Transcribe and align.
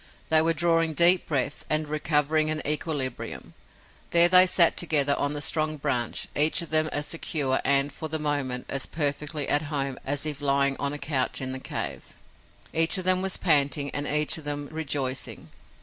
They 0.29 0.41
were 0.41 0.55
drawing 0.55 0.93
deep 0.93 1.27
breaths 1.27 1.63
and 1.69 1.87
recovering 1.87 2.49
an 2.49 2.63
equilibrium. 2.65 3.53
There 4.09 4.27
they 4.27 4.47
sat 4.47 4.75
together 4.75 5.13
on 5.19 5.33
the 5.33 5.43
strong 5.43 5.77
branch, 5.77 6.27
each 6.35 6.63
of 6.63 6.71
them 6.71 6.87
as 6.91 7.05
secure 7.05 7.61
and, 7.63 7.93
for 7.93 8.07
the 8.09 8.17
moment, 8.17 8.65
as 8.67 8.87
perfectly 8.87 9.47
at 9.47 9.61
home 9.69 9.99
as 10.03 10.25
if 10.25 10.41
lying 10.41 10.75
on 10.79 10.91
a 10.91 10.97
couch 10.97 11.39
in 11.39 11.51
the 11.51 11.59
cave. 11.59 12.15
Each 12.73 12.97
of 12.97 13.03
them 13.05 13.21
was 13.21 13.37
panting 13.37 13.91
and 13.91 14.07
each 14.07 14.39
of 14.39 14.43
them 14.43 14.69
rejoicing. 14.71 15.49